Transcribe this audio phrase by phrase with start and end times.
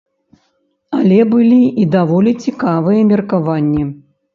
[1.01, 3.83] Але былі і даволі цікавыя меркаванні.